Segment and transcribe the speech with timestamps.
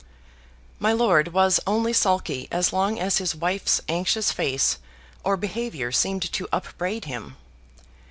[0.79, 4.79] My lord was only sulky as long as his wife's anxious face
[5.23, 7.37] or behavior seemed to upbraid him.